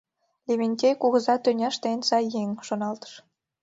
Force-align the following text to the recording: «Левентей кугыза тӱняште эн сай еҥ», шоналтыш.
«Левентей 0.47 0.93
кугыза 1.01 1.35
тӱняште 1.43 1.87
эн 1.93 2.01
сай 2.09 2.25
еҥ», 2.41 2.49
шоналтыш. 2.67 3.13